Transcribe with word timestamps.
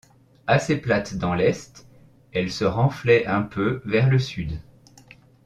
Assez 0.47 0.77
plate 0.77 1.13
dans 1.15 1.35
l’est, 1.35 1.85
elle 2.33 2.49
se 2.51 2.65
renflait 2.65 3.27
un 3.27 3.43
peu 3.43 3.83
vers 3.85 4.09
le 4.09 4.17
sud. 4.17 4.59